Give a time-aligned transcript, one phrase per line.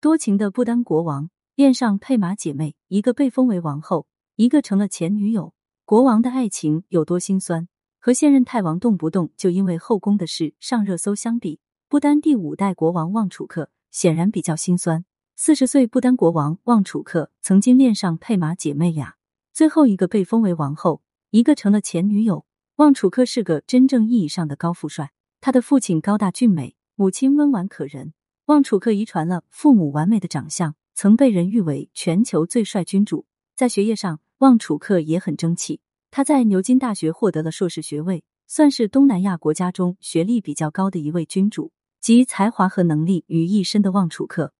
[0.00, 5.54] 多情的不丹国王恋上佩玛姐妹，一个被封为王后，一个成了前女友。
[5.84, 7.66] 国王的爱情有多心酸？
[7.98, 11.58] 和现任太王动不动就因为后宫的事上热搜相比，
[11.88, 15.04] 不丹第五代国王旺楚克显然比较心酸。
[15.34, 19.16] 四十岁不丹国王旺楚克曾经恋上佩玛姐妹俩，
[19.52, 22.46] 最后一个被封为王后，一个成了前女友。
[22.76, 25.10] 旺楚克是个真正意义上的高富帅，
[25.40, 28.12] 他的父亲高大俊美，母亲温婉可人。
[28.48, 33.26] 旺楚克遗传了父母完美的长相，曾被人誉为全球最帅君主。
[33.54, 35.82] 在学业上，旺楚克也很争气。
[36.10, 41.72] 他在牛津大学获得了硕士学位，算是东南亚国家中学历比较高的一位君主。
[42.00, 44.54] 集才华和能力于一身的旺楚克，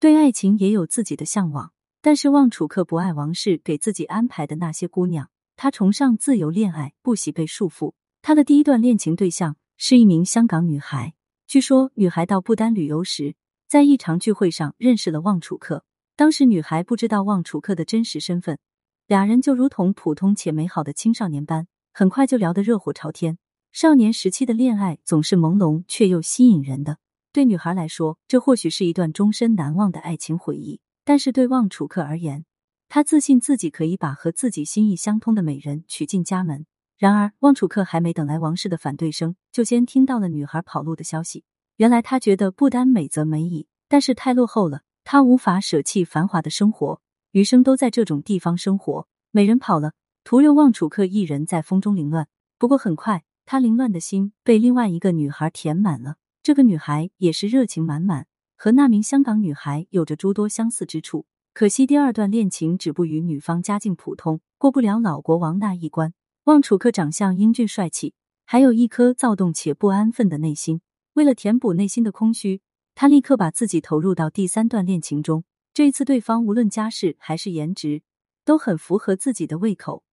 [0.00, 1.72] 对爱情也有自己的向往。
[2.00, 7.92] 但是旺楚克不爱王室给自己安排的那些姑娘，他崇尚自由恋爱，不喜被束缚。
[8.22, 11.12] 他的第一段恋情对象是一名香港女孩。
[11.54, 13.36] 据说，女孩到不丹旅游时，
[13.68, 15.84] 在一场聚会上认识了旺楚克。
[16.16, 18.58] 当时，女孩不知道旺楚克的真实身份，
[19.06, 23.38] 俩人就如同普通且美好的青少年般，很快就聊得热火朝天。
[23.70, 26.98] 少年时期的恋爱总是朦胧却又吸引人的，
[27.32, 30.80] 对女孩来说，这或许是一段终身难忘的爱情回忆。
[31.04, 32.44] 但是对旺楚克而言，
[32.88, 36.66] 他自信自己可以把和自己心意相通的美人娶进家门。
[36.96, 41.44] 然而，旺楚克还没等来王室的反对声，就先听到了女孩跑路的消息。
[41.76, 47.00] 原来他觉得不丹美则美矣，但是太落后了，他无法舍弃繁华的生活，
[47.32, 49.08] 余生都在这种地方生活。
[49.32, 49.92] 美人跑了，
[50.22, 52.28] 徒留旺楚克一人在风中凌乱。
[52.58, 56.16] 不过很快，他凌乱的心被另外一个女孩填满了。
[56.44, 61.26] 这个女孩也是热情满满，和那名香港女孩有着诸多相似之处。
[61.52, 66.14] 可惜第二段恋情止步于女方家境普通，过不了老国王那一关。
[66.44, 68.12] 旺楚克长相英俊帅气，
[68.44, 70.82] 还有一颗躁动且不安分的内心。
[71.14, 72.60] 为了填补内心的空虚，
[72.94, 75.44] 他立刻把自己投入到第三段恋情中。
[75.72, 78.02] 这一次，对方无论家世还是颜值
[78.44, 80.04] 都很符合自己的胃口，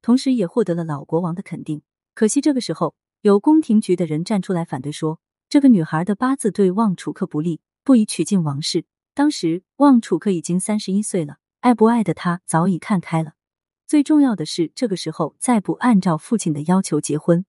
[0.00, 1.82] 同时也获得了老国王的肯定。
[2.14, 8.84] 可惜这个时候，有宫廷局的人站出来反对，说这个女孩的八字对旺楚克不利，不宜娶进王室。
[9.12, 13.32] 当时旺楚克已经三十一岁了，爱不爱的他早已看开了。
[13.90, 17.44] 最重要的是，这个时候再不按照父亲的要求结婚，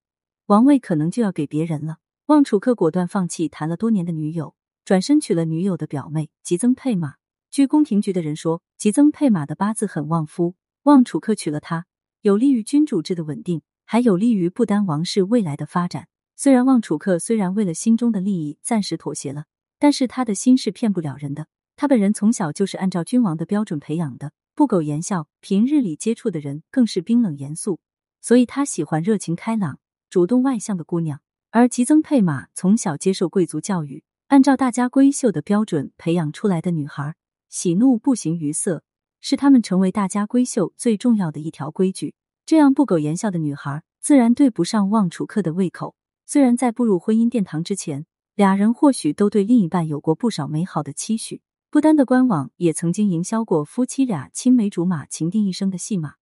[0.48, 1.98] 王位可能就要给别人了。
[2.26, 7.14] 旺楚克果断放弃谈了多年的女友，转身娶了女友的表妹吉增佩玛。
[7.52, 11.86] 据宫廷局的人说，吉增佩玛的八字很旺夫，旺楚克娶了她，
[12.22, 16.08] 有利于君主制的稳定，还有利于不丹王室未来的发展。
[16.36, 19.46] 虽然旺楚克虽然为了心中的利益暂时妥协了，
[19.78, 21.46] 但是他的心是骗不了人的。
[21.76, 24.32] 他本人从小就是按照君王的标准培养的。
[24.54, 27.80] 不苟言笑，平日里接触的人更是冰冷严肃，
[28.20, 29.80] 所以他喜欢热情开朗、
[30.10, 31.22] 主动外向的姑娘。
[31.52, 37.16] 而吉增佩玛从小接受贵族教育，按照大家闺秀的标准培养出来的女孩，
[37.50, 38.84] 喜怒不形于色，
[39.20, 42.16] 是他们成为大家闺秀最重要的一条规矩。
[42.46, 45.96] 这样不苟言笑的女孩，自然对不上旺楚克的胃口。
[46.26, 51.42] 虽然在步入婚姻殿堂之前，俩人或许都对另一半有过不少美好的期许。
[51.72, 56.16] 不丹的官网也曾经营销过夫妻俩青梅竹马、情定一生的戏码，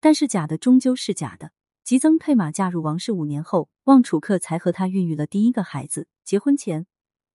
[0.00, 1.52] 但是假的终究是假的。
[1.84, 6.08] 吉增佩玛嫁入王室五年后，旺楚克才和她孕育了第一个孩子。
[6.24, 6.86] 结婚前，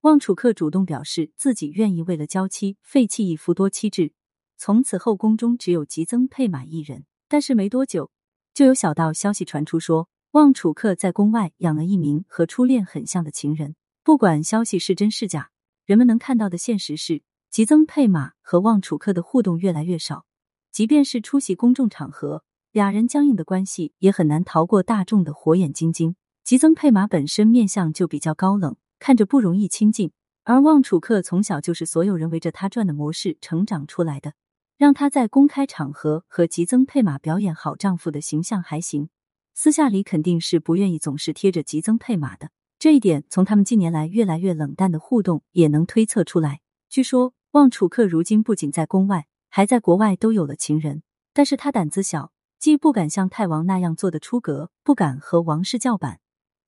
[0.01, 4.13] 旺楚克主动表示自己愿意为了娇妻废弃一夫多妻制，
[4.57, 7.05] 从此后宫中只有吉增佩玛一人。
[7.27, 8.09] 但是没多久，
[8.51, 13.75] 就有小道消息传出说，旺楚克在宫外养了一名和初恋很像的情人。
[14.03, 15.51] 不管消息是真是假，
[15.85, 17.21] 人们能看到的现实是。
[17.51, 20.25] 吉增佩玛和旺楚克的互动越来越少，
[20.71, 26.15] 即便是出席公众场合，俩人僵硬的关系也很难逃过大众的火眼金睛。
[26.43, 30.11] 吉增佩玛本身面相就比较高冷，看着不容易亲近，
[30.43, 34.33] 而旺楚克从小就是所有人围着他转的模式成长出来的，
[34.77, 39.09] 让他在公开场合和吉增佩玛表演好丈夫的形象还行，
[39.55, 42.51] 私下里肯定是不愿意总是贴着吉增佩玛的。
[42.77, 46.61] 这一点从他们近年来越来越冷淡的互动也能推测出来。
[46.87, 47.33] 据说。
[47.53, 51.01] 旺楚克如今不仅在宫外，还在国外都有了情人。
[51.33, 56.19] 但是他胆子小，既不敢像太王那样做的出格，不敢和王室叫板，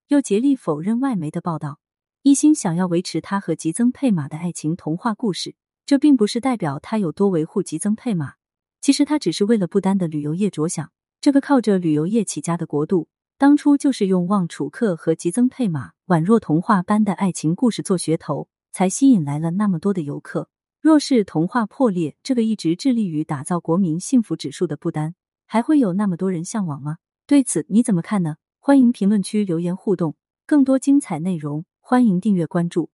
[0.08, 1.78] 又竭力否认外媒的报道，
[2.24, 5.54] 一心想要维持他和吉增佩玛的爱情童话故事。
[5.86, 8.34] 这并不是代表他有多维护吉增佩玛，
[8.80, 10.92] 其实他只是为了不丹的旅游业着想。
[11.20, 13.08] 这个靠着旅游业起家的国度，
[13.38, 20.50] 当初就是用旺楚克和吉增佩玛宛若童话般的爱情故事做噱头，才吸引来了那么多的游客。
[20.82, 25.14] 若是童话破裂，这个一直致力于打造国民幸福指数的不丹，
[25.46, 26.98] 还会有那么多人向往吗？
[27.28, 28.38] 对此你怎么看呢？
[28.60, 30.16] 欢迎评论区留言互动，
[30.48, 32.92] 更多精彩内容，欢迎订阅关注。